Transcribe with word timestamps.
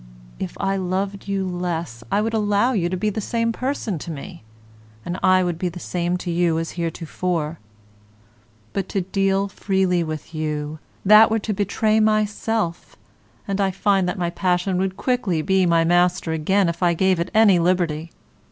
If 0.39 0.57
I 0.59 0.77
loved 0.77 1.27
you 1.27 1.45
less 1.47 2.03
I 2.11 2.21
would 2.21 2.33
allow 2.33 2.73
you 2.73 2.89
to 2.89 2.97
be 2.97 3.11
the 3.11 3.21
same 3.21 3.51
person 3.51 3.99
to 3.99 4.09
me, 4.09 4.41
and 5.05 5.19
I 5.21 5.43
would 5.43 5.59
be 5.59 5.69
the 5.69 5.79
same 5.79 6.17
to 6.25 6.31
you 6.31 6.57
as 6.57 6.71
heretofore. 6.71 7.59
But 8.73 8.89
to 8.89 9.01
deal 9.01 9.47
freely 9.47 10.03
with 10.03 10.33
you, 10.33 10.79
that 11.05 11.29
were 11.29 11.37
to 11.37 11.53
betray 11.53 11.99
myself, 11.99 12.95
and 13.47 13.61
I 13.61 13.69
find 13.69 14.09
that 14.09 14.17
my 14.17 14.31
passion 14.31 14.79
would 14.79 14.97
quickly 14.97 15.43
be 15.43 15.67
my 15.67 15.83
master 15.83 16.31
again 16.31 16.67
if 16.67 16.81
I 16.81 16.95
gave 16.95 17.19
it 17.19 17.29
any 17.35 17.59
liberty. 17.59 18.09